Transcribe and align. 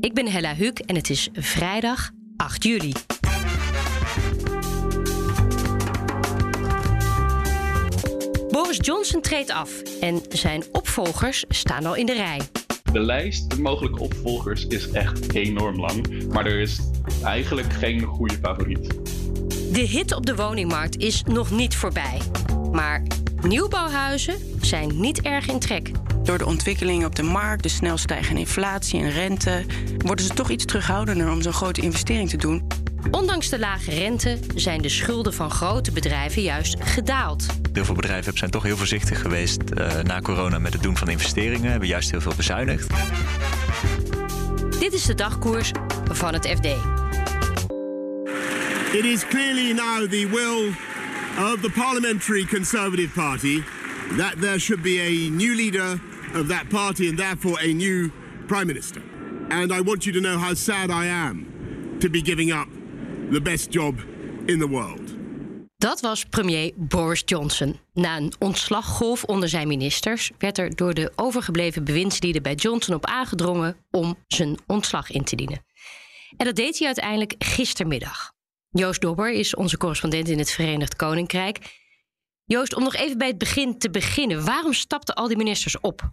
Ik 0.00 0.14
ben 0.14 0.26
Hella 0.26 0.54
Huuk 0.54 0.78
en 0.78 0.96
het 0.96 1.10
is 1.10 1.28
vrijdag 1.32 2.10
8 2.36 2.62
juli. 2.62 2.92
Boris 8.50 8.78
Johnson 8.80 9.20
treedt 9.20 9.50
af 9.50 9.82
en 10.00 10.20
zijn 10.28 10.64
opvolgers 10.72 11.44
staan 11.48 11.86
al 11.86 11.94
in 11.94 12.06
de 12.06 12.14
rij. 12.14 12.40
De 12.92 13.00
lijst 13.00 13.48
met 13.48 13.58
mogelijke 13.58 14.00
opvolgers 14.00 14.66
is 14.66 14.90
echt 14.90 15.34
enorm 15.34 15.80
lang, 15.80 16.26
maar 16.32 16.46
er 16.46 16.60
is 16.60 16.80
eigenlijk 17.24 17.72
geen 17.72 18.02
goede 18.02 18.38
favoriet. 18.42 18.88
De 19.72 19.86
hit 19.88 20.14
op 20.14 20.26
de 20.26 20.36
woningmarkt 20.36 20.96
is 20.96 21.22
nog 21.22 21.50
niet 21.50 21.76
voorbij. 21.76 22.20
Maar 22.72 23.02
nieuwbouwhuizen 23.42 24.38
zijn 24.60 25.00
niet 25.00 25.20
erg 25.20 25.48
in 25.48 25.58
trek. 25.58 25.90
Door 26.22 26.38
de 26.38 26.46
ontwikkelingen 26.46 27.06
op 27.06 27.14
de 27.14 27.22
markt, 27.22 27.62
de 27.62 27.68
snel 27.68 27.96
stijgende 27.96 28.40
inflatie 28.40 29.00
en 29.00 29.10
rente, 29.10 29.64
worden 29.98 30.24
ze 30.24 30.34
toch 30.34 30.50
iets 30.50 30.64
terughoudender 30.64 31.30
om 31.30 31.42
zo'n 31.42 31.52
grote 31.52 31.80
investering 31.80 32.30
te 32.30 32.36
doen. 32.36 32.66
Ondanks 33.10 33.48
de 33.48 33.58
lage 33.58 33.90
rente 33.90 34.38
zijn 34.54 34.82
de 34.82 34.88
schulden 34.88 35.34
van 35.34 35.50
grote 35.50 35.92
bedrijven 35.92 36.42
juist 36.42 36.76
gedaald. 36.80 37.46
Heel 37.72 37.84
veel 37.84 37.94
bedrijven 37.94 38.38
zijn 38.38 38.50
toch 38.50 38.62
heel 38.62 38.76
voorzichtig 38.76 39.20
geweest 39.20 39.60
uh, 39.74 40.00
na 40.02 40.20
corona 40.20 40.58
met 40.58 40.72
het 40.72 40.82
doen 40.82 40.96
van 40.96 41.08
investeringen, 41.08 41.70
hebben 41.70 41.88
juist 41.88 42.10
heel 42.10 42.20
veel 42.20 42.34
bezuinigd. 42.36 42.86
Dit 44.78 44.92
is 44.92 45.04
de 45.04 45.14
dagkoers 45.14 45.70
van 46.10 46.32
het 46.32 46.46
FD. 46.46 46.66
It 48.92 49.04
is 49.04 49.26
clearly 49.26 49.72
now 49.72 50.08
the 50.10 50.28
will 50.30 50.68
of 51.52 51.60
the 51.60 51.70
Parliamentary 51.74 52.44
Conservative 52.44 53.08
Party 53.08 53.62
that 54.16 54.40
there 54.40 54.58
should 54.58 54.82
be 54.82 55.00
a 55.00 55.30
new 55.30 55.54
leader 55.54 56.00
of 56.34 56.48
that 56.48 56.68
party 56.68 57.08
and 57.08 57.18
therefore 57.18 57.58
a 57.60 57.72
new 57.72 58.10
Prime 58.46 58.66
Minister. 58.66 59.02
And 59.48 59.72
I 59.72 59.80
want 59.80 60.04
you 60.04 60.12
to 60.12 60.20
know 60.20 60.38
how 60.38 60.54
sad 60.54 60.90
I 60.90 61.06
am 61.06 61.46
to 62.00 62.10
be 62.10 62.20
giving 62.20 62.52
up 62.52 62.68
the 63.30 63.40
best 63.40 63.72
job 63.72 63.94
in 64.46 64.58
the 64.58 64.68
world. 64.68 65.16
Dat 65.76 66.00
was 66.00 66.24
premier 66.24 66.72
Boris 66.76 67.22
Johnson. 67.24 67.80
Na 67.92 68.16
een 68.16 68.32
ontslaggolf 68.38 69.24
onder 69.24 69.48
zijn 69.48 69.68
ministers 69.68 70.30
werd 70.38 70.58
er 70.58 70.76
door 70.76 70.94
de 70.94 71.12
overgebleven 71.16 71.84
bewindslieden 71.84 72.42
bij 72.42 72.54
Johnson 72.54 72.94
op 72.94 73.06
aangedrongen 73.06 73.76
om 73.90 74.16
zijn 74.26 74.58
ontslag 74.66 75.10
in 75.10 75.24
te 75.24 75.36
dienen. 75.36 75.64
En 76.36 76.46
dat 76.46 76.56
deed 76.56 76.78
hij 76.78 76.86
uiteindelijk 76.86 77.34
gistermiddag. 77.38 78.32
Joost 78.70 79.00
Dobber 79.00 79.32
is 79.32 79.54
onze 79.54 79.76
correspondent 79.76 80.28
in 80.28 80.38
het 80.38 80.50
Verenigd 80.50 80.96
Koninkrijk. 80.96 81.58
Joost, 82.48 82.74
om 82.74 82.82
nog 82.82 82.94
even 82.94 83.18
bij 83.18 83.26
het 83.26 83.38
begin 83.38 83.78
te 83.78 83.90
beginnen. 83.90 84.44
Waarom 84.44 84.72
stapten 84.72 85.14
al 85.14 85.28
die 85.28 85.36
ministers 85.36 85.80
op? 85.80 86.10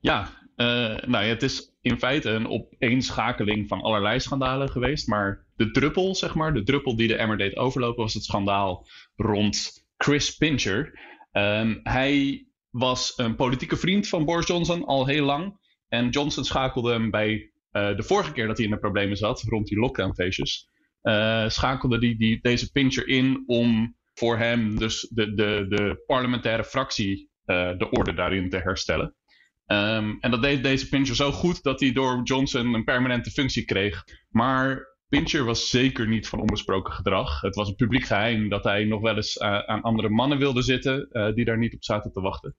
Ja, 0.00 0.28
uh, 0.56 0.66
nou 1.06 1.24
ja, 1.24 1.30
het 1.30 1.42
is 1.42 1.76
in 1.80 1.98
feite 1.98 2.30
een 2.30 2.48
opeenschakeling 2.48 3.68
van 3.68 3.80
allerlei 3.80 4.20
schandalen 4.20 4.70
geweest. 4.70 5.06
Maar 5.06 5.46
de 5.56 5.70
druppel, 5.70 6.14
zeg 6.14 6.34
maar, 6.34 6.54
de 6.54 6.62
druppel 6.62 6.96
die 6.96 7.08
de 7.08 7.16
emmer 7.16 7.36
deed 7.36 7.56
overlopen, 7.56 8.02
was 8.02 8.14
het 8.14 8.24
schandaal 8.24 8.86
rond 9.16 9.86
Chris 9.96 10.36
Pincher. 10.36 10.98
Um, 11.32 11.80
hij 11.82 12.46
was 12.70 13.12
een 13.16 13.36
politieke 13.36 13.76
vriend 13.76 14.08
van 14.08 14.24
Boris 14.24 14.46
Johnson 14.46 14.84
al 14.84 15.06
heel 15.06 15.24
lang. 15.24 15.58
En 15.88 16.08
Johnson 16.08 16.44
schakelde 16.44 16.92
hem 16.92 17.10
bij 17.10 17.52
uh, 17.72 17.96
de 17.96 18.02
vorige 18.02 18.32
keer 18.32 18.46
dat 18.46 18.56
hij 18.56 18.66
in 18.66 18.72
de 18.72 18.78
problemen 18.78 19.16
zat, 19.16 19.42
rond 19.42 19.66
die 19.66 19.78
lockdownfeestjes. 19.78 20.68
Uh, 21.02 21.48
schakelde 21.48 21.98
die, 21.98 22.16
die, 22.18 22.38
deze 22.40 22.70
Pincher 22.70 23.08
in 23.08 23.42
om 23.46 23.96
voor 24.14 24.38
hem 24.38 24.78
dus 24.78 25.08
de, 25.10 25.34
de, 25.34 25.66
de 25.68 26.02
parlementaire 26.06 26.64
fractie 26.64 27.30
uh, 27.46 27.78
de 27.78 27.90
orde 27.90 28.14
daarin 28.14 28.50
te 28.50 28.58
herstellen. 28.58 29.14
Um, 29.66 30.16
en 30.20 30.30
dat 30.30 30.42
deed 30.42 30.62
deze 30.62 30.88
Pincher 30.88 31.14
zo 31.14 31.32
goed 31.32 31.62
dat 31.62 31.80
hij 31.80 31.92
door 31.92 32.20
Johnson 32.22 32.74
een 32.74 32.84
permanente 32.84 33.30
functie 33.30 33.64
kreeg. 33.64 34.04
Maar 34.28 34.92
Pincher 35.08 35.44
was 35.44 35.68
zeker 35.68 36.08
niet 36.08 36.28
van 36.28 36.40
onbesproken 36.40 36.92
gedrag. 36.92 37.40
Het 37.40 37.54
was 37.54 37.68
een 37.68 37.74
publiek 37.74 38.04
geheim 38.04 38.48
dat 38.48 38.64
hij 38.64 38.84
nog 38.84 39.00
wel 39.00 39.16
eens 39.16 39.36
uh, 39.36 39.58
aan 39.58 39.82
andere 39.82 40.08
mannen 40.08 40.38
wilde 40.38 40.62
zitten 40.62 41.08
uh, 41.12 41.34
die 41.34 41.44
daar 41.44 41.58
niet 41.58 41.74
op 41.74 41.84
zaten 41.84 42.12
te 42.12 42.20
wachten. 42.20 42.56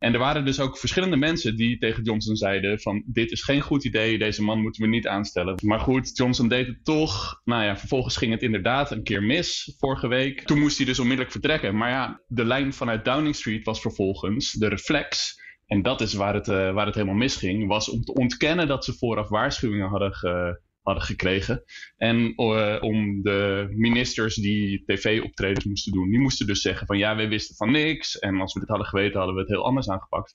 En 0.00 0.12
er 0.12 0.18
waren 0.18 0.44
dus 0.44 0.60
ook 0.60 0.78
verschillende 0.78 1.16
mensen 1.16 1.56
die 1.56 1.78
tegen 1.78 2.02
Johnson 2.02 2.36
zeiden 2.36 2.80
van 2.80 3.02
dit 3.06 3.30
is 3.30 3.42
geen 3.42 3.60
goed 3.60 3.84
idee, 3.84 4.18
deze 4.18 4.42
man 4.42 4.60
moeten 4.60 4.82
we 4.82 4.88
niet 4.88 5.06
aanstellen. 5.06 5.54
Maar 5.64 5.80
goed, 5.80 6.16
Johnson 6.16 6.48
deed 6.48 6.66
het 6.66 6.84
toch. 6.84 7.40
Nou 7.44 7.64
ja, 7.64 7.76
vervolgens 7.76 8.16
ging 8.16 8.32
het 8.32 8.42
inderdaad 8.42 8.90
een 8.90 9.02
keer 9.02 9.22
mis 9.22 9.74
vorige 9.78 10.08
week. 10.08 10.42
Toen 10.42 10.58
moest 10.58 10.76
hij 10.76 10.86
dus 10.86 10.98
onmiddellijk 10.98 11.32
vertrekken. 11.32 11.76
Maar 11.76 11.90
ja, 11.90 12.20
de 12.26 12.44
lijn 12.44 12.72
vanuit 12.72 13.04
Downing 13.04 13.34
Street 13.34 13.64
was 13.64 13.80
vervolgens 13.80 14.52
de 14.52 14.68
reflex. 14.68 15.38
En 15.66 15.82
dat 15.82 16.00
is 16.00 16.14
waar 16.14 16.34
het, 16.34 16.48
uh, 16.48 16.72
waar 16.72 16.86
het 16.86 16.94
helemaal 16.94 17.16
misging. 17.16 17.68
Was 17.68 17.88
om 17.90 18.02
te 18.02 18.12
ontkennen 18.12 18.68
dat 18.68 18.84
ze 18.84 18.92
vooraf 18.92 19.28
waarschuwingen 19.28 19.88
hadden 19.88 20.14
ge, 20.14 20.60
hadden 20.82 21.04
gekregen. 21.04 21.62
En 21.96 22.32
uh, 22.36 22.76
om 22.80 23.22
de 23.22 23.66
ministers 23.70 24.34
die 24.34 24.82
tv-optredens 24.86 25.64
moesten 25.64 25.92
doen, 25.92 26.10
die 26.10 26.20
moesten 26.20 26.46
dus 26.46 26.60
zeggen 26.60 26.86
van 26.86 26.98
ja, 26.98 27.16
wij 27.16 27.28
wisten 27.28 27.56
van 27.56 27.70
niks. 27.70 28.18
En 28.18 28.40
als 28.40 28.54
we 28.54 28.60
dit 28.60 28.68
hadden 28.68 28.86
geweten, 28.86 29.16
hadden 29.16 29.34
we 29.34 29.40
het 29.40 29.50
heel 29.50 29.64
anders 29.64 29.88
aangepakt. 29.88 30.34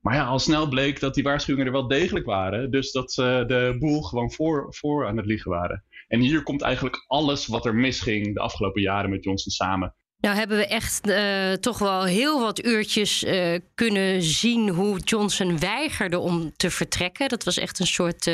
Maar 0.00 0.14
ja, 0.14 0.24
al 0.24 0.38
snel 0.38 0.68
bleek 0.68 1.00
dat 1.00 1.14
die 1.14 1.22
waarschuwingen 1.24 1.66
er 1.66 1.72
wel 1.72 1.88
degelijk 1.88 2.26
waren. 2.26 2.70
Dus 2.70 2.92
dat 2.92 3.12
ze 3.12 3.44
de 3.46 3.76
boel 3.78 4.02
gewoon 4.02 4.32
voor, 4.32 4.74
voor 4.74 5.06
aan 5.06 5.16
het 5.16 5.26
liegen 5.26 5.50
waren. 5.50 5.84
En 6.08 6.20
hier 6.20 6.42
komt 6.42 6.62
eigenlijk 6.62 7.04
alles 7.06 7.46
wat 7.46 7.66
er 7.66 7.74
misging 7.74 8.34
de 8.34 8.40
afgelopen 8.40 8.82
jaren 8.82 9.10
met 9.10 9.24
Johnson 9.24 9.52
samen. 9.52 9.94
Nou 10.18 10.36
hebben 10.36 10.56
we 10.56 10.66
echt 10.66 11.08
uh, 11.08 11.52
toch 11.52 11.78
wel 11.78 12.04
heel 12.04 12.40
wat 12.40 12.64
uurtjes 12.64 13.24
uh, 13.24 13.58
kunnen 13.74 14.22
zien 14.22 14.68
hoe 14.68 14.98
Johnson 14.98 15.58
weigerde 15.58 16.18
om 16.18 16.52
te 16.56 16.70
vertrekken. 16.70 17.28
Dat 17.28 17.44
was 17.44 17.58
echt 17.58 17.78
een 17.80 17.86
soort 17.86 18.30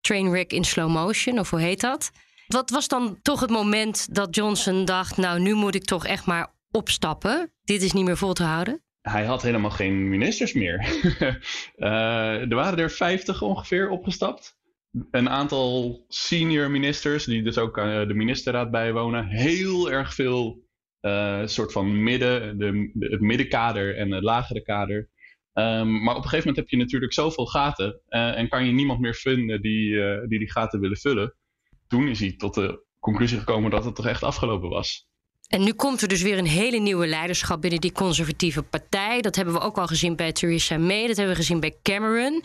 trainwreck 0.00 0.52
in 0.52 0.64
slow 0.64 0.90
motion, 0.90 1.38
of 1.38 1.50
hoe 1.50 1.60
heet 1.60 1.80
dat? 1.80 2.10
Wat 2.46 2.70
was 2.70 2.88
dan 2.88 3.18
toch 3.22 3.40
het 3.40 3.50
moment 3.50 4.14
dat 4.14 4.34
Johnson 4.34 4.84
dacht: 4.84 5.16
Nou, 5.16 5.40
nu 5.40 5.54
moet 5.54 5.74
ik 5.74 5.84
toch 5.84 6.06
echt 6.06 6.26
maar 6.26 6.54
opstappen? 6.70 7.52
Dit 7.64 7.82
is 7.82 7.92
niet 7.92 8.04
meer 8.04 8.16
vol 8.16 8.32
te 8.32 8.42
houden? 8.42 8.82
Hij 9.00 9.24
had 9.24 9.42
helemaal 9.42 9.70
geen 9.70 10.08
ministers 10.08 10.52
meer. 10.52 10.86
uh, 11.76 12.40
er 12.50 12.54
waren 12.54 12.78
er 12.78 12.90
50 12.90 13.42
ongeveer 13.42 13.88
opgestapt. 13.88 14.58
Een 15.10 15.28
aantal 15.28 16.04
senior 16.08 16.70
ministers, 16.70 17.24
die 17.24 17.42
dus 17.42 17.58
ook 17.58 17.78
uh, 17.78 18.06
de 18.06 18.14
ministerraad 18.14 18.70
bijwonen. 18.70 19.26
Heel 19.26 19.90
erg 19.90 20.14
veel 20.14 20.68
uh, 21.00 21.46
soort 21.46 21.72
van 21.72 22.02
midden, 22.02 22.58
de, 22.58 22.90
de, 22.94 23.08
het 23.08 23.20
middenkader 23.20 23.96
en 23.96 24.10
het 24.10 24.22
lagere 24.22 24.62
kader. 24.62 25.08
Um, 25.54 26.02
maar 26.02 26.16
op 26.16 26.22
een 26.22 26.28
gegeven 26.28 26.38
moment 26.38 26.56
heb 26.56 26.68
je 26.68 26.76
natuurlijk 26.76 27.12
zoveel 27.12 27.46
gaten 27.46 28.00
uh, 28.08 28.38
en 28.38 28.48
kan 28.48 28.66
je 28.66 28.72
niemand 28.72 29.00
meer 29.00 29.14
vinden 29.14 29.62
die, 29.62 29.90
uh, 29.90 30.28
die 30.28 30.38
die 30.38 30.50
gaten 30.50 30.80
willen 30.80 30.96
vullen. 30.96 31.34
Toen 31.86 32.08
is 32.08 32.20
hij 32.20 32.34
tot 32.36 32.54
de 32.54 32.84
conclusie 32.98 33.38
gekomen 33.38 33.70
dat 33.70 33.84
het 33.84 33.94
toch 33.94 34.06
echt 34.06 34.22
afgelopen 34.22 34.68
was. 34.68 35.08
En 35.48 35.64
nu 35.64 35.72
komt 35.72 36.02
er 36.02 36.08
dus 36.08 36.22
weer 36.22 36.38
een 36.38 36.46
hele 36.46 36.78
nieuwe 36.78 37.06
leiderschap 37.06 37.60
binnen 37.60 37.80
die 37.80 37.92
conservatieve 37.92 38.62
partij. 38.62 39.20
Dat 39.20 39.36
hebben 39.36 39.54
we 39.54 39.60
ook 39.60 39.78
al 39.78 39.86
gezien 39.86 40.16
bij 40.16 40.32
Theresa 40.32 40.78
May, 40.78 41.06
dat 41.06 41.16
hebben 41.16 41.34
we 41.34 41.40
gezien 41.40 41.60
bij 41.60 41.78
Cameron. 41.82 42.42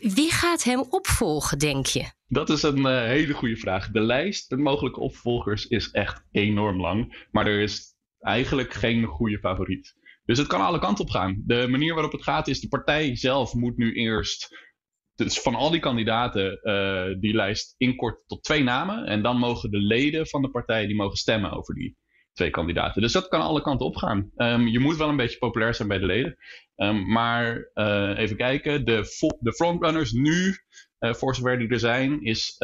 Wie 0.00 0.30
gaat 0.30 0.64
hem 0.64 0.80
opvolgen, 0.88 1.58
denk 1.58 1.86
je? 1.86 2.10
Dat 2.26 2.50
is 2.50 2.62
een 2.62 2.78
uh, 2.78 3.02
hele 3.02 3.32
goede 3.32 3.56
vraag. 3.56 3.90
De 3.90 4.00
lijst 4.00 4.50
met 4.50 4.58
mogelijke 4.60 5.00
opvolgers 5.00 5.66
is 5.66 5.90
echt 5.90 6.24
enorm 6.30 6.80
lang. 6.80 7.26
Maar 7.30 7.46
er 7.46 7.60
is 7.60 7.94
eigenlijk 8.18 8.72
geen 8.72 9.04
goede 9.04 9.38
favoriet. 9.38 9.94
Dus 10.24 10.38
het 10.38 10.46
kan 10.46 10.60
alle 10.60 10.78
kanten 10.78 11.04
op 11.04 11.10
gaan. 11.10 11.42
De 11.46 11.68
manier 11.68 11.94
waarop 11.94 12.12
het 12.12 12.22
gaat 12.22 12.48
is, 12.48 12.60
de 12.60 12.68
partij 12.68 13.16
zelf 13.16 13.54
moet 13.54 13.76
nu 13.76 13.92
eerst. 13.94 14.70
Dus 15.14 15.40
van 15.40 15.54
al 15.54 15.70
die 15.70 15.80
kandidaten 15.80 16.60
uh, 16.62 17.20
die 17.20 17.34
lijst 17.34 17.74
inkorten 17.76 18.26
tot 18.26 18.42
twee 18.42 18.62
namen. 18.62 19.06
En 19.06 19.22
dan 19.22 19.36
mogen 19.36 19.70
de 19.70 19.80
leden 19.80 20.26
van 20.26 20.42
de 20.42 20.50
partij 20.50 20.86
die 20.86 20.96
mogen 20.96 21.16
stemmen 21.16 21.50
over 21.52 21.74
die 21.74 21.96
twee 22.32 22.50
kandidaten. 22.50 23.02
Dus 23.02 23.12
dat 23.12 23.28
kan 23.28 23.40
alle 23.40 23.62
kanten 23.62 23.86
op 23.86 23.96
gaan. 23.96 24.30
Um, 24.36 24.66
je 24.66 24.78
moet 24.78 24.96
wel 24.96 25.08
een 25.08 25.16
beetje 25.16 25.38
populair 25.38 25.74
zijn 25.74 25.88
bij 25.88 25.98
de 25.98 26.06
leden. 26.06 26.36
Um, 26.76 27.12
maar 27.12 27.70
uh, 27.74 28.12
even 28.16 28.36
kijken. 28.36 28.84
De, 28.84 29.36
de 29.40 29.52
frontrunners 29.52 30.12
nu, 30.12 30.54
uh, 31.00 31.12
voor 31.12 31.34
zover 31.34 31.58
die 31.58 31.68
er 31.68 31.78
zijn, 31.78 32.22
is 32.22 32.56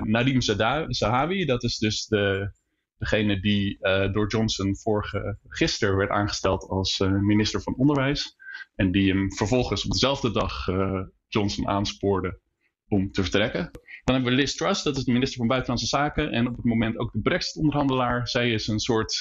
Nadim 0.00 0.40
Zahawi. 0.88 1.44
Dat 1.44 1.62
is 1.62 1.78
dus 1.78 2.06
de, 2.06 2.52
degene 3.00 3.40
die 3.40 3.78
uh, 3.80 4.12
door 4.12 4.28
Johnson 4.28 4.76
vorige, 4.76 5.38
gisteren 5.48 5.96
werd 5.96 6.10
aangesteld 6.10 6.68
als 6.68 6.98
uh, 6.98 7.10
minister 7.10 7.62
van 7.62 7.74
Onderwijs. 7.76 8.36
En 8.74 8.90
die 8.92 9.12
hem 9.12 9.32
vervolgens 9.32 9.84
op 9.84 9.90
dezelfde 9.90 10.30
dag 10.30 10.66
uh, 10.66 11.00
Johnson 11.28 11.68
aanspoorde 11.68 12.40
om 12.88 13.10
te 13.12 13.22
vertrekken. 13.22 13.70
Dan 14.04 14.14
hebben 14.14 14.32
we 14.32 14.38
Liz 14.38 14.54
Truss, 14.54 14.82
dat 14.82 14.96
is 14.96 15.04
de 15.04 15.12
minister 15.12 15.38
van 15.38 15.46
Buitenlandse 15.46 15.86
Zaken. 15.86 16.32
En 16.32 16.46
op 16.46 16.56
het 16.56 16.64
moment 16.64 16.98
ook 16.98 17.12
de 17.12 17.20
Brexit-onderhandelaar. 17.20 18.28
Zij 18.28 18.52
is 18.52 18.66
een 18.66 18.80
soort 18.80 19.14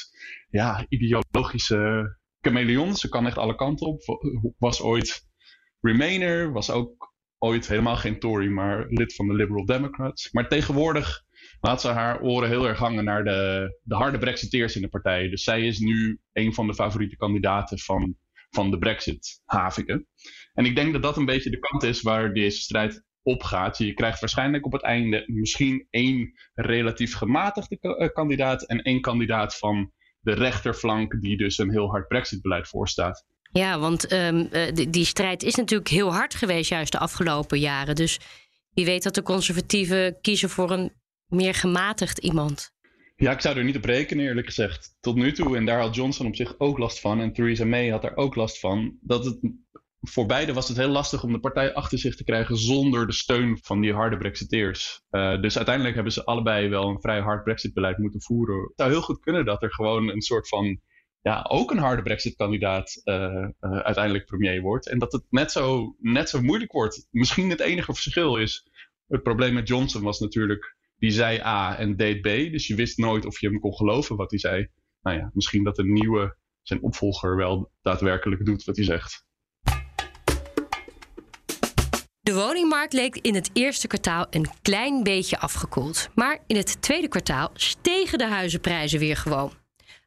ja, 0.49 0.85
ideologische 0.89 2.17
chameleon. 2.41 2.95
Ze 2.95 3.09
kan 3.09 3.25
echt 3.25 3.37
alle 3.37 3.55
kanten 3.55 3.87
op. 3.87 4.01
Was 4.57 4.81
ooit 4.81 5.27
Remainer, 5.81 6.51
was 6.51 6.71
ook 6.71 7.13
ooit 7.37 7.67
helemaal 7.67 7.95
geen 7.95 8.19
Tory, 8.19 8.47
maar 8.47 8.85
lid 8.89 9.15
van 9.15 9.27
de 9.27 9.33
Liberal 9.33 9.65
Democrats. 9.65 10.31
Maar 10.31 10.47
tegenwoordig 10.47 11.23
laat 11.61 11.81
ze 11.81 11.87
haar 11.87 12.21
oren 12.21 12.49
heel 12.49 12.67
erg 12.67 12.77
hangen 12.77 13.03
naar 13.03 13.23
de, 13.23 13.79
de 13.83 13.95
harde 13.95 14.17
Brexiteers 14.17 14.75
in 14.75 14.81
de 14.81 14.87
partij. 14.89 15.29
Dus 15.29 15.43
zij 15.43 15.67
is 15.67 15.79
nu 15.79 16.19
een 16.33 16.53
van 16.53 16.67
de 16.67 16.73
favoriete 16.73 17.15
kandidaten 17.15 17.79
van, 17.79 18.15
van 18.49 18.71
de 18.71 18.77
Brexit-haviken. 18.77 20.07
En 20.53 20.65
ik 20.65 20.75
denk 20.75 20.93
dat 20.93 21.03
dat 21.03 21.17
een 21.17 21.25
beetje 21.25 21.49
de 21.49 21.59
kant 21.59 21.83
is 21.83 22.01
waar 22.01 22.33
deze 22.33 22.59
strijd 22.59 23.03
opgaat. 23.23 23.77
Je 23.77 23.93
krijgt 23.93 24.19
waarschijnlijk 24.19 24.65
op 24.65 24.71
het 24.71 24.83
einde 24.83 25.23
misschien 25.27 25.87
één 25.89 26.33
relatief 26.53 27.15
gematigde 27.15 27.77
eh, 27.79 28.09
kandidaat 28.13 28.63
en 28.63 28.81
één 28.81 29.01
kandidaat 29.01 29.57
van 29.57 29.91
de 30.19 30.33
rechterflank 30.33 31.21
die 31.21 31.37
dus 31.37 31.57
een 31.57 31.71
heel 31.71 31.89
hard 31.89 32.07
Brexit-beleid 32.07 32.67
voorstaat. 32.67 33.25
Ja, 33.51 33.79
want 33.79 34.07
ehm, 34.07 34.45
eh, 34.51 34.73
die, 34.73 34.89
die 34.89 35.05
strijd 35.05 35.43
is 35.43 35.55
natuurlijk 35.55 35.89
heel 35.89 36.13
hard 36.13 36.35
geweest 36.35 36.69
juist 36.69 36.91
de 36.91 36.99
afgelopen 36.99 37.59
jaren. 37.59 37.95
Dus 37.95 38.19
wie 38.73 38.85
weet 38.85 39.03
dat 39.03 39.15
de 39.15 39.21
conservatieven 39.21 40.21
kiezen 40.21 40.49
voor 40.49 40.71
een 40.71 40.91
meer 41.29 41.53
gematigd 41.53 42.17
iemand. 42.17 42.71
Ja, 43.15 43.31
ik 43.31 43.41
zou 43.41 43.57
er 43.57 43.63
niet 43.63 43.77
op 43.77 43.85
rekenen, 43.85 44.25
eerlijk 44.25 44.47
gezegd. 44.47 44.97
Tot 44.99 45.15
nu 45.15 45.31
toe, 45.31 45.57
en 45.57 45.65
daar 45.65 45.81
had 45.81 45.95
Johnson 45.95 46.27
op 46.27 46.35
zich 46.35 46.55
ook 46.57 46.77
last 46.77 46.99
van, 46.99 47.19
en 47.19 47.33
Theresa 47.33 47.65
May 47.65 47.89
had 47.89 48.01
daar 48.01 48.15
ook 48.15 48.35
last 48.35 48.59
van, 48.59 48.97
dat 49.01 49.25
het 49.25 49.39
voor 50.01 50.25
beide 50.25 50.53
was 50.53 50.67
het 50.67 50.77
heel 50.77 50.89
lastig 50.89 51.23
om 51.23 51.31
de 51.31 51.39
partij 51.39 51.73
achter 51.73 51.97
zich 51.97 52.15
te 52.15 52.23
krijgen 52.23 52.57
zonder 52.57 53.07
de 53.07 53.13
steun 53.13 53.57
van 53.61 53.81
die 53.81 53.93
harde 53.93 54.17
Brexiteers. 54.17 55.01
Uh, 55.11 55.41
dus 55.41 55.55
uiteindelijk 55.55 55.95
hebben 55.95 56.13
ze 56.13 56.25
allebei 56.25 56.69
wel 56.69 56.89
een 56.89 57.01
vrij 57.01 57.19
hard 57.19 57.43
Brexit-beleid 57.43 57.97
moeten 57.97 58.21
voeren. 58.21 58.61
Het 58.61 58.73
zou 58.75 58.89
heel 58.89 59.01
goed 59.01 59.19
kunnen 59.19 59.45
dat 59.45 59.63
er 59.63 59.73
gewoon 59.73 60.09
een 60.09 60.21
soort 60.21 60.47
van, 60.47 60.81
ja, 61.21 61.45
ook 61.49 61.71
een 61.71 61.77
harde 61.77 62.01
Brexit-kandidaat 62.01 63.01
uh, 63.03 63.15
uh, 63.15 63.79
uiteindelijk 63.79 64.25
premier 64.25 64.61
wordt. 64.61 64.87
En 64.87 64.99
dat 64.99 65.11
het 65.11 65.23
net 65.29 65.51
zo, 65.51 65.95
net 65.99 66.29
zo 66.29 66.41
moeilijk 66.41 66.71
wordt. 66.71 67.07
Misschien 67.11 67.49
het 67.49 67.59
enige 67.59 67.93
verschil 67.93 68.35
is, 68.37 68.67
het 69.07 69.23
probleem 69.23 69.53
met 69.53 69.67
Johnson 69.67 70.03
was 70.03 70.19
natuurlijk, 70.19 70.77
die 70.99 71.11
zei 71.11 71.39
A 71.39 71.77
en 71.77 71.95
deed 71.95 72.21
B. 72.21 72.25
Dus 72.25 72.67
je 72.67 72.75
wist 72.75 72.97
nooit 72.97 73.25
of 73.25 73.39
je 73.39 73.47
hem 73.47 73.59
kon 73.59 73.75
geloven 73.75 74.15
wat 74.15 74.29
hij 74.29 74.39
zei. 74.39 74.67
Nou 75.01 75.17
ja, 75.17 75.29
misschien 75.33 75.63
dat 75.63 75.77
een 75.77 75.93
nieuwe, 75.93 76.37
zijn 76.61 76.81
opvolger 76.81 77.35
wel 77.35 77.71
daadwerkelijk 77.81 78.45
doet 78.45 78.63
wat 78.63 78.75
hij 78.75 78.85
zegt. 78.85 79.27
De 82.21 82.33
woningmarkt 82.33 82.93
leek 82.93 83.15
in 83.15 83.35
het 83.35 83.49
eerste 83.53 83.87
kwartaal 83.87 84.27
een 84.29 84.47
klein 84.61 85.03
beetje 85.03 85.39
afgekoeld. 85.39 86.09
Maar 86.15 86.39
in 86.47 86.55
het 86.55 86.81
tweede 86.81 87.07
kwartaal 87.07 87.49
stegen 87.53 88.17
de 88.17 88.27
huizenprijzen 88.27 88.99
weer 88.99 89.15
gewoon. 89.15 89.53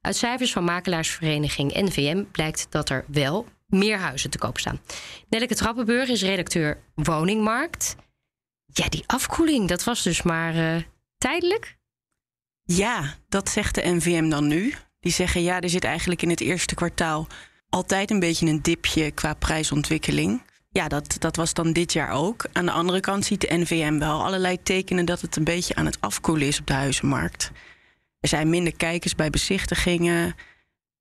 Uit 0.01 0.17
cijfers 0.17 0.53
van 0.53 0.65
makelaarsvereniging 0.65 1.73
NVM 1.73 2.25
blijkt 2.33 2.67
dat 2.71 2.89
er 2.89 3.05
wel 3.09 3.47
meer 3.67 3.99
huizen 3.99 4.31
te 4.31 4.39
koop 4.39 4.59
staan. 4.59 4.81
Nelleke 5.29 5.55
Trappenburg 5.55 6.09
is 6.09 6.23
redacteur 6.23 6.79
Woningmarkt. 6.95 7.97
Ja, 8.73 8.89
die 8.89 9.05
afkoeling, 9.07 9.69
dat 9.69 9.85
was 9.85 10.03
dus 10.03 10.23
maar 10.23 10.55
uh, 10.55 10.83
tijdelijk? 11.19 11.77
Ja, 12.65 13.15
dat 13.29 13.49
zegt 13.49 13.75
de 13.75 13.83
NVM 13.85 14.29
dan 14.29 14.47
nu. 14.47 14.75
Die 15.01 15.13
zeggen 15.13 15.43
ja, 15.43 15.61
er 15.61 15.71
zit 15.71 15.85
eigenlijk 15.85 16.23
in 16.23 16.31
het 16.31 16.41
eerste 16.41 16.75
kwartaal 16.75 17.27
altijd 17.69 18.11
een 18.11 18.21
beetje 18.21 18.47
een 18.47 18.63
dipje 18.63 19.11
qua 19.11 19.35
prijsontwikkeling. 19.35 20.43
Ja, 20.71 20.89
dat, 20.89 21.17
dat 21.19 21.37
was 21.37 21.55
dan 21.55 21.73
dit 21.73 21.93
jaar 21.93 22.11
ook. 22.11 22.47
Aan 22.53 22.65
de 22.67 22.73
andere 22.73 23.01
kant 23.01 23.25
ziet 23.25 23.41
de 23.41 23.55
NVM 23.55 23.99
wel 23.99 24.25
allerlei 24.25 24.63
tekenen 24.63 25.05
dat 25.05 25.21
het 25.21 25.37
een 25.37 25.45
beetje 25.45 25.75
aan 25.75 25.87
het 25.87 26.01
afkoelen 26.01 26.47
is 26.47 26.61
op 26.61 26.67
de 26.67 26.73
huizenmarkt. 26.73 27.51
Er 28.21 28.29
zijn 28.29 28.51
minder 28.51 28.77
kijkers 28.77 29.15
bij 29.15 29.31
bezichtigingen. 29.31 30.35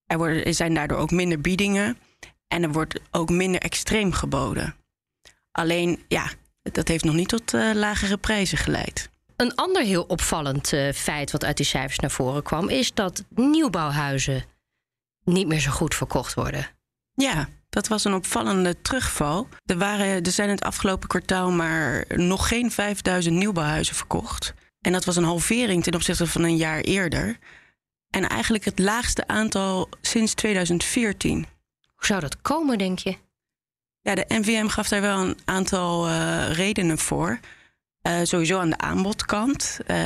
Er, 0.05 0.17
worden, 0.17 0.45
er 0.45 0.53
zijn 0.53 0.73
daardoor 0.73 0.97
ook 0.97 1.11
minder 1.11 1.41
biedingen. 1.41 1.97
En 2.47 2.63
er 2.63 2.71
wordt 2.71 2.99
ook 3.11 3.29
minder 3.29 3.61
extreem 3.61 4.11
geboden. 4.11 4.75
Alleen, 5.51 6.03
ja, 6.07 6.31
dat 6.61 6.87
heeft 6.87 7.03
nog 7.03 7.15
niet 7.15 7.27
tot 7.27 7.53
uh, 7.53 7.71
lagere 7.73 8.17
prijzen 8.17 8.57
geleid. 8.57 9.09
Een 9.35 9.55
ander 9.55 9.83
heel 9.83 10.03
opvallend 10.03 10.73
uh, 10.73 10.91
feit 10.91 11.31
wat 11.31 11.43
uit 11.43 11.57
die 11.57 11.65
cijfers 11.65 11.99
naar 11.99 12.11
voren 12.11 12.43
kwam, 12.43 12.69
is 12.69 12.93
dat 12.93 13.23
nieuwbouwhuizen 13.35 14.43
niet 15.23 15.47
meer 15.47 15.59
zo 15.59 15.71
goed 15.71 15.95
verkocht 15.95 16.33
worden. 16.33 16.67
Ja, 17.13 17.49
dat 17.69 17.87
was 17.87 18.03
een 18.03 18.13
opvallende 18.13 18.81
terugval. 18.81 19.47
Er, 19.65 19.77
waren, 19.77 20.23
er 20.23 20.31
zijn 20.31 20.49
het 20.49 20.63
afgelopen 20.63 21.07
kwartaal 21.07 21.51
maar 21.51 22.05
nog 22.07 22.47
geen 22.47 22.71
5000 22.71 23.35
nieuwbouwhuizen 23.35 23.95
verkocht. 23.95 24.53
En 24.81 24.91
dat 24.91 25.05
was 25.05 25.15
een 25.15 25.23
halvering 25.23 25.83
ten 25.83 25.95
opzichte 25.95 26.27
van 26.27 26.43
een 26.43 26.57
jaar 26.57 26.79
eerder. 26.79 27.37
En 28.09 28.27
eigenlijk 28.27 28.65
het 28.65 28.79
laagste 28.79 29.27
aantal 29.27 29.89
sinds 30.01 30.33
2014. 30.33 31.45
Hoe 31.95 32.05
zou 32.05 32.19
dat 32.19 32.41
komen, 32.41 32.77
denk 32.77 32.99
je? 32.99 33.17
Ja, 34.03 34.15
de 34.15 34.25
NVM 34.27 34.67
gaf 34.67 34.87
daar 34.87 35.01
wel 35.01 35.19
een 35.19 35.37
aantal 35.45 36.07
uh, 36.07 36.51
redenen 36.51 36.97
voor. 36.97 37.39
Uh, 38.07 38.19
sowieso 38.23 38.59
aan 38.59 38.69
de 38.69 38.77
aanbodkant. 38.77 39.79
Uh, 39.87 39.97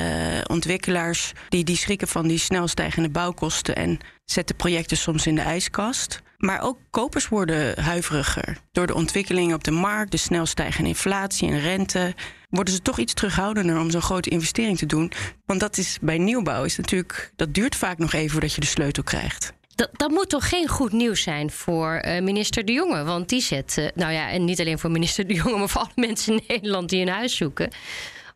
ontwikkelaars 0.47 1.33
die, 1.49 1.63
die 1.63 1.77
schrikken 1.77 2.07
van 2.07 2.27
die 2.27 2.37
snel 2.37 2.67
stijgende 2.67 3.09
bouwkosten 3.09 3.75
en 3.75 3.99
zetten 4.25 4.55
projecten 4.55 4.97
soms 4.97 5.27
in 5.27 5.35
de 5.35 5.41
ijskast. 5.41 6.21
Maar 6.37 6.61
ook 6.61 6.77
kopers 6.89 7.27
worden 7.27 7.83
huiveriger. 7.83 8.57
Door 8.71 8.87
de 8.87 8.93
ontwikkelingen 8.93 9.55
op 9.55 9.63
de 9.63 9.71
markt, 9.71 10.11
de 10.11 10.17
snel 10.17 10.45
stijgende 10.45 10.89
inflatie 10.89 11.49
en 11.49 11.59
rente, 11.59 12.15
worden 12.49 12.73
ze 12.73 12.81
toch 12.81 12.99
iets 12.99 13.13
terughoudender 13.13 13.79
om 13.79 13.91
zo'n 13.91 14.01
grote 14.01 14.29
investering 14.29 14.77
te 14.77 14.85
doen. 14.85 15.11
Want 15.45 15.59
dat 15.59 15.77
is 15.77 15.97
bij 16.01 16.17
nieuwbouw 16.17 16.63
is 16.63 16.77
natuurlijk, 16.77 17.31
dat 17.35 17.53
duurt 17.53 17.75
vaak 17.75 17.97
nog 17.97 18.13
even 18.13 18.31
voordat 18.31 18.53
je 18.53 18.61
de 18.61 18.67
sleutel 18.67 19.03
krijgt. 19.03 19.53
Dat, 19.75 19.89
dat, 19.91 20.11
moet 20.11 20.29
toch 20.29 20.49
geen 20.49 20.67
goed 20.67 20.91
nieuws 20.91 21.21
zijn 21.21 21.51
voor 21.51 22.01
uh, 22.05 22.21
minister 22.21 22.65
De 22.65 22.71
Jonge? 22.71 23.03
Want 23.03 23.29
die 23.29 23.41
zet, 23.41 23.75
uh, 23.79 23.87
nou 23.95 24.13
ja, 24.13 24.29
en 24.29 24.45
niet 24.45 24.59
alleen 24.59 24.79
voor 24.79 24.91
minister 24.91 25.27
De 25.27 25.33
Jonge, 25.33 25.57
maar 25.59 25.69
voor 25.69 25.81
alle 25.81 25.91
mensen 26.07 26.33
in 26.33 26.43
Nederland 26.47 26.89
die 26.89 27.01
een 27.01 27.07
huis 27.07 27.35
zoeken. 27.35 27.69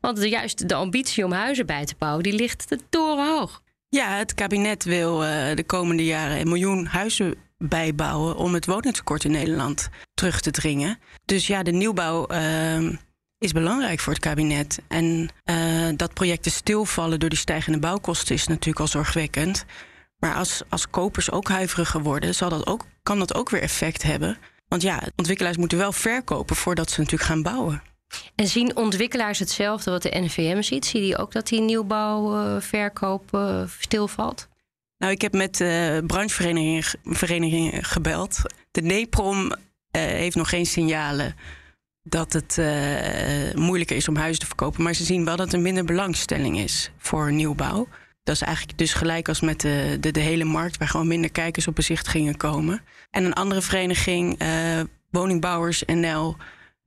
Want 0.02 0.18
de, 0.18 0.30
juist 0.30 0.70
de 0.70 0.76
ambitie 0.76 1.26
om 1.26 1.32
huizen 1.32 1.66
bij 1.66 1.86
te 1.86 1.96
bouwen, 1.98 2.24
die 2.24 2.34
ligt 2.34 2.70
de 2.70 2.80
toren 2.90 3.38
hoog. 3.38 3.62
Ja, 3.90 4.18
het 4.18 4.34
kabinet 4.34 4.84
wil 4.84 5.24
uh, 5.24 5.56
de 5.56 5.64
komende 5.66 6.06
jaren 6.06 6.40
een 6.40 6.48
miljoen 6.48 6.86
huizen 6.86 7.36
bijbouwen 7.58 8.36
om 8.36 8.54
het 8.54 8.66
woningtekort 8.66 9.24
in 9.24 9.32
Nederland 9.32 9.90
terug 10.14 10.42
te 10.42 10.52
dringen. 10.52 11.00
Dus 11.26 11.48
ja, 11.48 11.64
de 11.64 11.72
nieuwbouw 11.72 12.26
ehm, 12.26 12.96
is 13.38 13.52
belangrijk 13.52 14.00
voor 14.00 14.14
het 14.14 14.22
kabinet. 14.22 14.82
En 14.88 15.30
dat 15.96 16.14
projecten 16.14 16.52
stilvallen 16.52 17.20
door 17.20 17.30
die 17.30 17.38
stijgende 17.38 17.80
bouwkosten 17.80 18.36
is 18.36 18.48
natuurlijk 18.48 18.80
al 18.80 18.88
zorgwekkend. 18.88 19.66
Maar 20.20 20.36
als, 20.36 20.62
als 20.70 20.90
kopers 20.90 21.32
ook 21.32 21.50
huiveriger 21.50 22.02
worden, 22.02 22.36
zal 22.36 22.50
dat 22.50 22.68
ook, 22.68 22.86
kan 23.04 23.20
dat 23.20 23.36
ook 23.36 23.50
weer 23.50 23.62
effect 23.62 24.04
hebben. 24.04 24.38
Want 24.68 24.82
ja, 24.82 25.04
ontwikkelaars 25.16 25.58
moeten 25.58 25.78
wel 25.78 25.92
verkopen 25.92 26.56
voordat 26.56 26.92
ze 26.92 27.00
natuurlijk 27.00 27.30
gaan 27.30 27.44
bouwen. 27.44 27.82
En 28.36 28.48
zien 28.48 28.76
ontwikkelaars 28.76 29.40
hetzelfde 29.40 29.92
wat 29.92 30.02
de 30.02 30.20
NVM 30.20 30.62
ziet? 30.62 30.86
Zie 30.86 31.06
je 31.06 31.18
ook 31.18 31.32
dat 31.32 31.48
die 31.48 31.62
nieuwbouwverkoop 31.62 33.34
uh, 33.36 33.64
stilvalt? 33.80 34.48
Nou, 34.98 35.12
ik 35.12 35.22
heb 35.22 35.34
met 35.34 35.60
uh, 35.60 35.98
brancheverenigingen 36.08 37.84
gebeld. 37.84 38.42
De 38.72 38.82
NEPROM 38.82 39.54
heeft 39.92 40.36
nog 40.36 40.50
geen 40.50 40.66
signalen 40.66 41.36
dat 42.04 42.34
het 42.34 42.58
moeilijker 43.56 43.96
is 43.96 44.08
om 44.08 44.16
huizen 44.16 44.40
te 44.40 44.46
verkopen. 44.46 44.84
Maar 44.84 44.94
ze 44.94 45.04
zien 45.04 45.26
wel 45.26 45.36
dat 45.36 45.54
er 45.54 45.60
minder 45.60 45.86
belangstelling 45.86 46.60
is 46.60 46.92
voor 46.98 47.32
nieuwbouw. 47.32 47.88
Dat 48.24 48.36
is 48.36 48.42
eigenlijk 48.42 48.78
dus 48.78 48.94
gelijk 48.94 49.28
als 49.28 49.42
met 49.42 49.62
de, 49.62 49.98
de, 50.00 50.12
de 50.12 50.20
hele 50.20 50.44
markt, 50.44 50.78
waar 50.78 50.88
gewoon 50.88 51.08
minder 51.08 51.32
kijkers 51.32 51.68
op 51.68 51.76
bezichtigingen 51.76 52.38
komen. 52.38 52.82
En 53.12 53.26
een 53.26 53.34
andere 53.34 53.62
vereniging, 53.62 54.42
uh, 54.42 54.82
Woningbouwers 55.10 55.84
NL, 55.86 56.36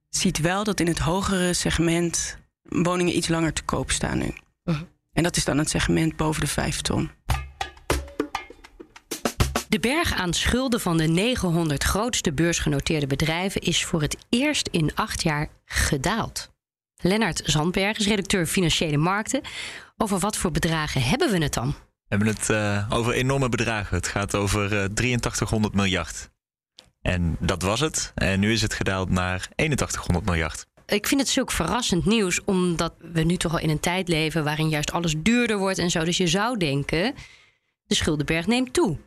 ziet 0.09 0.39
wel 0.39 0.65
dat 0.65 0.81
in 0.81 0.87
het 0.87 0.99
hogere 0.99 1.53
segment 1.53 2.39
woningen 2.63 3.17
iets 3.17 3.29
langer 3.29 3.53
te 3.53 3.63
koop 3.63 3.91
staan 3.91 4.19
nu. 4.19 4.25
Uh 4.25 4.35
-huh. 4.75 4.81
En 5.13 5.23
dat 5.23 5.37
is 5.37 5.45
dan 5.45 5.59
het 5.59 5.71
segment 5.71 6.17
boven 6.17 6.41
de 6.41 6.47
5 6.47 6.81
ton. 6.81 7.11
De 9.69 9.81
berg 9.81 10.13
aan 10.13 10.33
schulden 10.33 10.81
van 10.81 10.97
de 10.97 11.07
900 11.07 11.83
grootste 11.83 12.33
beursgenoteerde 12.33 13.07
bedrijven 13.07 13.61
is 13.61 13.85
voor 13.85 14.01
het 14.01 14.17
eerst 14.29 14.69
in 14.71 14.95
acht 14.95 15.23
jaar 15.23 15.49
gedaald. 15.65 16.51
Lennart 17.01 17.43
Zandberg 17.45 17.99
is 17.99 18.07
redacteur 18.07 18.47
Financiële 18.47 18.97
Markten. 18.97 19.41
Over 20.03 20.19
wat 20.19 20.37
voor 20.37 20.51
bedragen 20.51 21.03
hebben 21.03 21.31
we 21.31 21.39
het 21.39 21.55
dan? 21.55 21.69
We 21.69 21.75
hebben 22.09 22.29
het 22.29 22.49
uh, 22.49 22.87
over 22.91 23.13
enorme 23.13 23.49
bedragen. 23.49 23.97
Het 23.97 24.07
gaat 24.07 24.35
over 24.35 24.73
uh, 24.73 24.79
8300 24.95 25.75
miljard. 25.75 26.31
En 27.03 27.37
dat 27.41 27.63
was 27.63 27.81
het. 27.81 28.13
En 28.15 28.41
nu 28.41 28.53
is 28.53 28.63
het 28.63 28.75
gedaald 28.75 29.11
naar 29.11 29.49
8100 29.57 30.25
miljard. 30.25 30.67
Ik 30.87 31.07
vind 31.07 31.21
het 31.21 31.29
zulk 31.31 31.51
verrassend 31.51 32.07
nieuws, 32.07 32.45
omdat 32.45 32.95
we 33.13 33.23
nu 33.23 33.37
toch 33.37 33.53
al 33.53 33.59
in 33.59 33.71
een 33.71 33.81
tijd 33.81 34.09
leven 34.09 34.45
waarin 34.45 34.69
juist 34.69 34.93
alles 34.93 35.15
duurder 35.19 35.59
wordt 35.59 35.79
en 35.79 35.91
zo. 35.91 36.05
Dus 36.05 36.17
je 36.17 36.27
zou 36.27 36.59
denken, 36.59 37.15
de 37.87 37.95
schuldenberg 37.95 38.47
neemt 38.47 38.73
toe. 38.73 38.99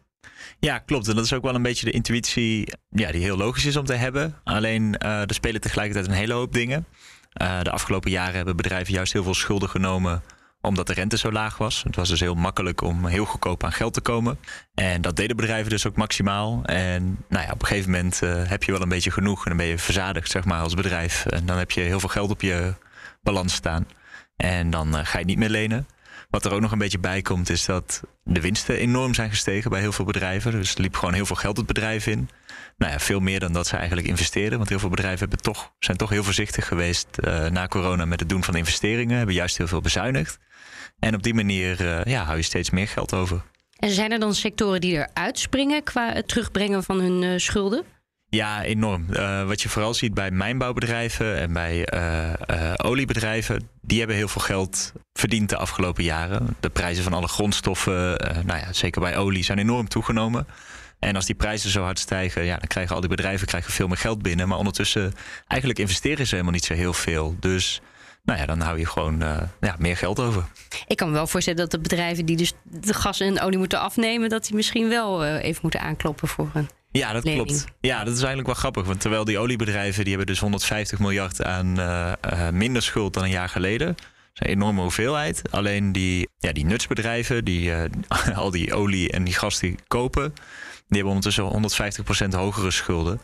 Ja, 0.60 0.78
klopt. 0.78 1.08
En 1.08 1.16
dat 1.16 1.26
is 1.26 1.34
ook 1.34 1.44
wel 1.44 1.56
een 1.56 1.62
beetje 1.62 1.86
de 1.86 1.92
intuïtie 1.92 2.74
ja, 2.90 3.12
die 3.12 3.22
heel 3.22 3.38
logisch 3.38 3.66
is 3.66 3.76
om 3.76 3.86
te 3.86 3.94
hebben. 3.94 4.42
Alleen 4.44 4.96
uh, 5.04 5.22
er 5.22 5.34
spelen 5.34 5.62
tegelijkertijd 5.62 6.08
een 6.08 6.20
hele 6.20 6.34
hoop 6.34 6.54
dingen. 6.54 6.86
de 7.34 7.72
afgelopen 7.72 8.12
jaren 8.12 8.36
hebben 8.36 8.56
bedrijven 8.56 8.94
juist 8.94 9.14
heel 9.14 9.24
veel 9.24 9.34
schulden 9.34 9.70
genomen 9.70 10.24
omdat 10.66 10.88
de 10.88 10.94
rente 10.94 11.18
zo 11.18 11.32
laag 11.32 11.58
was. 11.58 11.84
Het 11.84 11.96
was 11.96 12.10
dus 12.10 12.20
heel 12.20 12.36
makkelijk 12.36 12.82
om 12.82 13.06
heel 13.06 13.26
goedkoop 13.26 13.64
aan 13.64 13.72
geld 13.72 13.94
te 13.94 14.02
komen. 14.02 14.40
En 14.74 15.02
dat 15.02 15.16
deden 15.16 15.36
bedrijven 15.36 15.70
dus 15.70 15.88
ook 15.88 15.96
maximaal. 15.96 16.64
En 16.66 17.04
nou 17.30 17.46
ja, 17.46 17.52
op 17.52 17.62
een 17.62 17.68
gegeven 17.68 17.92
moment 17.92 18.20
heb 18.50 18.64
je 18.64 18.72
wel 18.72 18.82
een 18.82 18.90
beetje 18.90 19.12
genoeg 19.12 19.44
en 19.44 19.50
dan 19.50 19.58
ben 19.58 19.68
je 19.68 19.78
verzadigd 19.78 20.32
zeg 20.32 20.46
maar, 20.46 20.62
als 20.62 20.74
bedrijf. 20.74 21.26
En 21.26 21.46
dan 21.46 21.58
heb 21.58 21.72
je 21.72 21.82
heel 21.82 22.00
veel 22.00 22.10
geld 22.10 22.30
op 22.30 22.42
je 22.42 22.74
balans 23.24 23.54
staan. 23.54 23.88
En 24.38 24.70
dan 24.70 25.06
ga 25.06 25.20
je 25.20 25.26
niet 25.26 25.38
meer 25.38 25.50
lenen. 25.50 25.88
Wat 26.36 26.46
er 26.46 26.54
ook 26.54 26.62
nog 26.62 26.72
een 26.72 26.78
beetje 26.78 27.00
bij 27.00 27.22
komt, 27.22 27.50
is 27.50 27.66
dat 27.66 28.02
de 28.24 28.42
winsten 28.42 28.78
enorm 28.78 29.14
zijn 29.14 29.30
gestegen 29.30 29.70
bij 29.70 29.80
heel 29.80 29.92
veel 29.92 30.06
bedrijven. 30.06 30.52
Dus 30.52 30.76
er 30.76 30.82
liep 30.82 30.96
gewoon 30.96 31.14
heel 31.14 31.26
veel 31.26 31.36
geld 31.36 31.58
het 31.58 31.66
bedrijf 31.66 32.08
in. 32.08 32.30
Nou 32.78 32.92
ja, 32.92 33.00
veel 33.00 33.20
meer 33.20 33.40
dan 33.40 33.54
dat 33.54 33.68
ze 33.68 33.76
eigenlijk 33.76 34.08
investeerden. 34.08 34.58
Want 34.58 34.70
heel 34.70 34.80
veel 34.80 34.90
bedrijven 34.90 35.20
hebben 35.20 35.42
toch, 35.42 35.74
zijn 35.80 35.98
toch 35.98 36.10
heel 36.10 36.24
voorzichtig 36.24 36.68
geweest 36.68 37.08
uh, 37.20 37.48
na 37.48 37.68
corona 37.68 38.06
met 38.06 38.20
het 38.20 38.30
doen 38.30 38.44
van 38.44 38.56
investeringen. 38.56 39.18
Hebben 39.18 39.36
juist 39.36 39.58
heel 39.58 39.68
veel 39.68 39.82
bezuinigd. 39.82 40.40
En 41.00 41.16
op 41.16 41.24
die 41.24 41.34
manier 41.34 41.82
uh, 41.82 42.04
ja, 42.04 42.24
hou 42.24 42.38
je 42.38 42.44
steeds 42.44 42.70
meer 42.70 42.88
geld 42.88 43.14
over. 43.14 43.42
En 43.76 43.90
zijn 43.90 44.12
er 44.12 44.20
dan 44.20 44.34
sectoren 44.34 44.82
die 44.82 44.98
er 44.98 45.10
uitspringen 45.14 45.84
qua 45.84 46.14
het 46.14 46.28
terugbrengen 46.28 46.84
van 46.84 47.00
hun 47.00 47.22
uh, 47.22 47.38
schulden? 47.38 47.84
Ja, 48.30 48.64
enorm. 48.64 49.06
Uh, 49.10 49.48
wat 49.48 49.62
je 49.62 49.70
vooral 49.70 49.94
ziet 49.94 50.14
bij 50.14 50.32
mijnbouwbedrijven 50.32 51.38
en 51.38 51.54
bij 51.54 51.94
uh, 51.94 52.34
uh, 52.52 52.74
oliebedrijven, 52.78 53.70
die 53.82 53.98
hebben 53.98 54.16
heel 54.16 54.28
veel 54.28 54.42
geld 54.42 54.94
verdiend 55.14 55.50
de 55.50 55.58
afgelopen 55.58 56.04
jaren. 56.04 56.56
De 56.60 56.70
prijzen 56.70 57.04
van 57.04 57.14
alle 57.14 57.28
grondstoffen, 57.28 58.18
nou 58.46 58.60
ja, 58.60 58.74
zeker 58.74 59.02
bij 59.02 59.18
olie, 59.18 59.44
zijn 59.44 59.58
enorm 59.60 59.88
toegenomen. 59.88 60.48
En 61.00 61.16
als 61.16 61.26
die 61.26 61.36
prijzen 61.36 61.70
zo 61.70 61.84
hard 61.84 62.00
stijgen, 62.00 62.44
ja, 62.46 62.58
dan 62.58 62.68
krijgen 62.68 62.96
al 62.96 63.02
die 63.02 63.10
bedrijven 63.10 63.48
krijgen 63.48 63.74
veel 63.74 63.88
meer 63.88 63.98
geld 63.98 64.22
binnen. 64.22 64.48
Maar 64.48 64.58
ondertussen, 64.58 65.14
eigenlijk 65.48 65.80
investeren 65.80 66.26
ze 66.26 66.32
helemaal 66.32 66.54
niet 66.54 66.66
zo 66.66 66.74
heel 66.74 66.94
veel. 66.94 67.36
Dus 67.40 67.82
nou 68.24 68.40
ja, 68.40 68.46
dan 68.46 68.60
hou 68.60 68.80
je 68.80 68.86
gewoon 68.86 69.20
ja, 69.62 69.76
meer 69.78 69.98
geld 69.98 70.20
over. 70.20 70.44
Ik 70.88 70.98
kan 70.98 71.08
me 71.08 71.14
wel 71.14 71.28
voorstellen 71.28 71.60
dat 71.60 71.72
de 71.72 71.80
bedrijven 71.80 72.26
die 72.26 72.38
dus 72.38 72.54
de 72.64 72.94
gas 72.94 73.20
en 73.20 73.42
olie 73.42 73.58
moeten 73.58 73.80
afnemen, 73.80 74.30
dat 74.30 74.46
die 74.46 74.56
misschien 74.56 74.90
wel 74.90 75.26
even 75.26 75.60
moeten 75.62 75.82
aankloppen 75.82 76.28
voor 76.28 76.50
een 76.54 76.70
ja, 77.00 77.14
dat 77.14 77.24
klopt. 77.24 77.66
Ja, 77.80 77.98
dat 77.98 78.14
is 78.14 78.20
eigenlijk 78.20 78.46
wel 78.48 78.56
grappig. 78.56 78.86
Want 78.86 79.02
terwijl 79.02 79.26
die 79.26 79.40
oliebedrijven 79.40 80.04
die 80.04 80.16
hebben 80.16 80.34
dus 80.34 80.40
150 80.40 81.00
miljard 81.00 81.44
aan 81.44 81.80
uh, 81.80 82.12
uh, 82.34 82.50
minder 82.50 82.82
schuld 82.82 83.14
dan 83.14 83.24
een 83.24 83.30
jaar 83.30 83.50
geleden. 83.50 83.88
Dat 83.88 83.96
is 84.34 84.40
een 84.40 84.48
enorme 84.48 84.82
hoeveelheid. 84.82 85.42
Alleen 85.52 85.92
die, 85.92 86.30
ja, 86.40 86.52
die 86.52 86.66
nutsbedrijven, 86.66 87.46
die 87.46 87.70
uh, 87.70 87.84
al 88.36 88.52
die 88.52 88.74
olie 88.74 89.12
en 89.12 89.24
die 89.24 89.34
gas 89.34 89.60
die 89.60 89.76
kopen, 89.88 90.34
die 90.88 91.02
hebben 91.02 91.14
ondertussen 91.14 92.34
150% 92.34 92.38
hogere 92.38 92.72
schulden. 92.72 93.20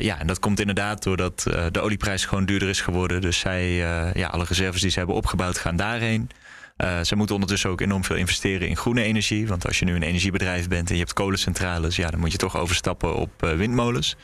ja, 0.00 0.18
en 0.18 0.26
dat 0.26 0.38
komt 0.38 0.60
inderdaad 0.60 1.02
doordat 1.02 1.42
de 1.70 1.80
olieprijs 1.80 2.24
gewoon 2.24 2.44
duurder 2.44 2.68
is 2.68 2.80
geworden. 2.80 3.20
Dus 3.20 3.38
zij, 3.38 3.72
ja, 4.14 4.26
alle 4.26 4.44
reserves 4.44 4.80
die 4.80 4.90
ze 4.90 4.98
hebben 4.98 5.16
opgebouwd 5.16 5.58
gaan 5.58 5.76
daarheen. 5.76 6.30
Uh, 6.84 7.00
ze 7.02 7.16
moeten 7.16 7.34
ondertussen 7.34 7.70
ook 7.70 7.80
enorm 7.80 8.04
veel 8.04 8.16
investeren 8.16 8.68
in 8.68 8.76
groene 8.76 9.02
energie. 9.02 9.48
Want 9.48 9.66
als 9.66 9.78
je 9.78 9.84
nu 9.84 9.94
een 9.94 10.02
energiebedrijf 10.02 10.68
bent 10.68 10.88
en 10.88 10.94
je 10.94 11.00
hebt 11.00 11.12
kolencentrales, 11.12 11.96
ja, 11.96 12.10
dan 12.10 12.20
moet 12.20 12.32
je 12.32 12.38
toch 12.38 12.56
overstappen 12.56 13.14
op 13.14 13.30
uh, 13.44 13.52
windmolens. 13.52 14.16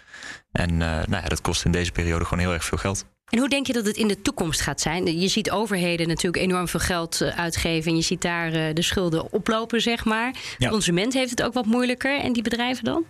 En 0.53 0.71
uh, 0.71 0.79
nou 0.79 1.23
ja, 1.23 1.29
dat 1.29 1.41
kost 1.41 1.65
in 1.65 1.71
deze 1.71 1.93
periode 1.93 2.25
gewoon 2.25 2.45
heel 2.45 2.53
erg 2.53 2.65
veel 2.65 2.79
geld. 2.79 3.05
En 3.29 3.39
hoe 3.39 3.49
denk 3.49 3.67
je 3.67 3.73
dat 3.73 3.87
het 3.87 3.97
in 3.97 4.09
de 4.09 4.23
toekomst 4.23 4.61
gaat 4.61 4.81
zijn? 4.81 5.21
Je 5.21 5.29
ziet 5.29 5.51
overheden 5.51 6.09
natuurlijk 6.09 6.43
enorm 6.45 6.69
veel 6.69 6.81
geld 6.81 7.23
uitgeven 7.23 7.91
en 7.91 7.97
je 7.97 8.03
ziet 8.03 8.23
daar 8.23 8.51
de 8.75 8.83
schulden 8.83 9.33
oplopen, 9.33 9.81
zeg 9.81 10.05
maar. 10.05 10.35
De 10.59 10.69
consument 10.69 11.13
heeft 11.13 11.31
het 11.31 11.43
ook 11.43 11.53
wat 11.53 11.67
moeilijker 11.67 12.21
en 12.21 12.33
die 12.33 12.43
bedrijven 12.43 12.85
dan? 12.85 13.05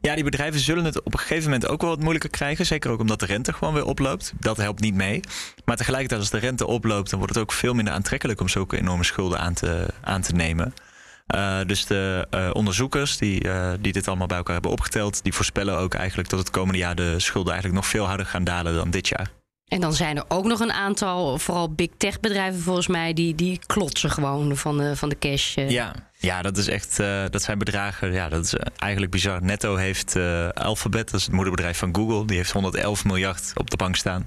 Ja, 0.00 0.14
die 0.14 0.24
bedrijven 0.24 0.60
zullen 0.60 0.84
het 0.84 1.02
op 1.02 1.12
een 1.12 1.18
gegeven 1.18 1.44
moment 1.44 1.66
ook 1.66 1.80
wel 1.80 1.90
wat 1.90 2.00
moeilijker 2.00 2.30
krijgen. 2.30 2.66
Zeker 2.66 2.90
ook 2.90 3.00
omdat 3.00 3.20
de 3.20 3.26
rente 3.26 3.52
gewoon 3.52 3.74
weer 3.74 3.84
oploopt. 3.84 4.32
Dat 4.38 4.56
helpt 4.56 4.80
niet 4.80 4.94
mee. 4.94 5.20
Maar 5.64 5.76
tegelijkertijd, 5.76 6.20
als 6.20 6.30
de 6.30 6.38
rente 6.38 6.66
oploopt, 6.66 7.10
dan 7.10 7.18
wordt 7.18 7.34
het 7.34 7.44
ook 7.44 7.52
veel 7.52 7.74
minder 7.74 7.94
aantrekkelijk 7.94 8.40
om 8.40 8.48
zulke 8.48 8.78
enorme 8.78 9.04
schulden 9.04 9.38
aan 9.38 9.54
te, 9.54 9.86
aan 10.00 10.22
te 10.22 10.32
nemen. 10.32 10.74
Uh, 11.34 11.58
dus 11.66 11.86
de 11.86 12.26
uh, 12.30 12.50
onderzoekers 12.52 13.16
die, 13.16 13.44
uh, 13.44 13.72
die 13.80 13.92
dit 13.92 14.08
allemaal 14.08 14.26
bij 14.26 14.36
elkaar 14.36 14.52
hebben 14.52 14.70
opgeteld, 14.72 15.22
die 15.22 15.32
voorspellen 15.32 15.78
ook 15.78 15.94
eigenlijk 15.94 16.28
dat 16.28 16.38
het 16.38 16.50
komende 16.50 16.78
jaar 16.78 16.94
de 16.94 17.20
schulden 17.20 17.52
eigenlijk 17.52 17.82
nog 17.82 17.90
veel 17.90 18.06
harder 18.06 18.26
gaan 18.26 18.44
dalen 18.44 18.74
dan 18.74 18.90
dit 18.90 19.08
jaar. 19.08 19.41
En 19.72 19.80
dan 19.80 19.92
zijn 19.92 20.16
er 20.16 20.24
ook 20.28 20.44
nog 20.44 20.60
een 20.60 20.72
aantal, 20.72 21.38
vooral 21.38 21.72
big 21.72 21.88
tech 21.96 22.20
bedrijven 22.20 22.60
volgens 22.60 22.86
mij, 22.86 23.12
die, 23.12 23.34
die 23.34 23.60
klotsen 23.66 24.10
gewoon 24.10 24.56
van 24.56 24.78
de, 24.78 24.96
van 24.96 25.08
de 25.08 25.18
cash. 25.18 25.54
Ja, 25.54 25.94
ja, 26.18 26.42
dat 26.42 26.56
is 26.56 26.68
echt, 26.68 26.98
uh, 27.00 27.24
dat 27.30 27.42
zijn 27.42 27.58
bedragen. 27.58 28.12
Ja, 28.12 28.28
dat 28.28 28.44
is 28.44 28.54
eigenlijk 28.76 29.12
bizar. 29.12 29.42
Netto 29.42 29.76
heeft 29.76 30.16
Alphabet, 30.54 31.10
dat 31.10 31.20
is 31.20 31.26
het 31.26 31.34
moederbedrijf 31.34 31.78
van 31.78 31.94
Google, 31.94 32.26
die 32.26 32.36
heeft 32.36 32.50
111 32.50 33.04
miljard 33.04 33.52
op 33.54 33.70
de 33.70 33.76
bank 33.76 33.96
staan. 33.96 34.26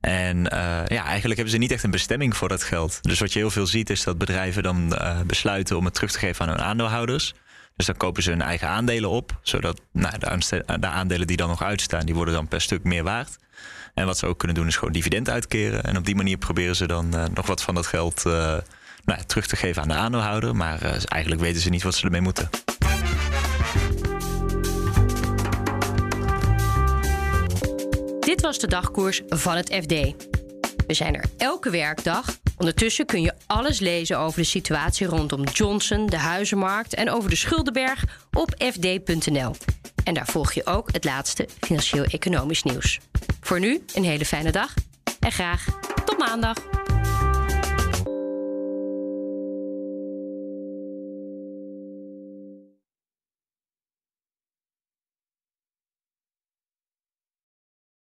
En 0.00 0.42
ja, 0.86 1.04
eigenlijk 1.04 1.36
hebben 1.36 1.50
ze 1.50 1.58
niet 1.58 1.72
echt 1.72 1.82
een 1.82 1.90
bestemming 1.90 2.36
voor 2.36 2.48
dat 2.48 2.62
geld. 2.62 2.98
Dus 3.02 3.20
wat 3.20 3.32
je 3.32 3.38
heel 3.38 3.50
veel 3.50 3.66
ziet, 3.66 3.90
is 3.90 4.04
dat 4.04 4.18
bedrijven 4.18 4.62
dan 4.62 4.98
besluiten 5.26 5.76
om 5.76 5.84
het 5.84 5.94
terug 5.94 6.10
te 6.12 6.18
geven 6.18 6.46
aan 6.46 6.50
hun 6.50 6.64
aandeelhouders. 6.64 7.34
Dus 7.78 7.86
dan 7.86 7.96
kopen 7.96 8.22
ze 8.22 8.30
hun 8.30 8.42
eigen 8.42 8.68
aandelen 8.68 9.10
op, 9.10 9.38
zodat 9.42 9.80
nou, 9.92 10.18
de, 10.18 10.64
de 10.80 10.86
aandelen 10.86 11.26
die 11.26 11.36
dan 11.36 11.48
nog 11.48 11.62
uitstaan, 11.62 12.06
die 12.06 12.14
worden 12.14 12.34
dan 12.34 12.48
per 12.48 12.60
stuk 12.60 12.84
meer 12.84 13.02
waard. 13.02 13.38
En 13.94 14.06
wat 14.06 14.18
ze 14.18 14.26
ook 14.26 14.38
kunnen 14.38 14.56
doen 14.56 14.66
is 14.66 14.76
gewoon 14.76 14.92
dividend 14.92 15.30
uitkeren. 15.30 15.84
En 15.84 15.96
op 15.96 16.04
die 16.04 16.14
manier 16.14 16.36
proberen 16.36 16.76
ze 16.76 16.86
dan 16.86 17.14
uh, 17.14 17.24
nog 17.34 17.46
wat 17.46 17.62
van 17.62 17.74
dat 17.74 17.86
geld 17.86 18.24
uh, 18.26 18.32
nou, 19.04 19.22
terug 19.26 19.46
te 19.46 19.56
geven 19.56 19.82
aan 19.82 19.88
de 19.88 19.94
aandeelhouder. 19.94 20.56
Maar 20.56 20.82
uh, 20.82 20.90
eigenlijk 21.08 21.42
weten 21.42 21.60
ze 21.60 21.68
niet 21.68 21.82
wat 21.82 21.94
ze 21.94 22.04
ermee 22.04 22.20
moeten. 22.20 22.48
Dit 28.20 28.40
was 28.40 28.58
de 28.58 28.68
dagkoers 28.68 29.22
van 29.28 29.56
het 29.56 29.74
FD. 29.74 29.92
We 30.86 30.94
zijn 30.94 31.14
er 31.14 31.24
elke 31.36 31.70
werkdag. 31.70 32.38
Ondertussen 32.58 33.06
kun 33.06 33.22
je 33.22 33.34
alles 33.46 33.80
lezen 33.80 34.18
over 34.18 34.40
de 34.40 34.46
situatie 34.46 35.06
rondom 35.06 35.44
Johnson, 35.44 36.06
de 36.06 36.16
huizenmarkt 36.16 36.94
en 36.94 37.10
over 37.10 37.30
de 37.30 37.36
Schuldenberg 37.36 38.04
op 38.32 38.54
fd.nl. 38.58 39.54
En 40.04 40.14
daar 40.14 40.26
volg 40.26 40.52
je 40.52 40.66
ook 40.66 40.92
het 40.92 41.04
laatste 41.04 41.48
financieel-economisch 41.60 42.62
nieuws. 42.62 43.00
Voor 43.40 43.60
nu 43.60 43.82
een 43.94 44.04
hele 44.04 44.24
fijne 44.24 44.52
dag 44.52 44.74
en 45.20 45.32
graag 45.32 45.64
tot 46.04 46.18
maandag. 46.18 46.56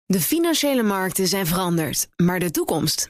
De 0.05 0.19
financiële 0.19 0.84
markten 0.84 1.27
zijn 1.27 1.48
veranderd, 1.48 2.08
maar 2.15 2.39
de 2.39 2.51
toekomst, 2.51 3.10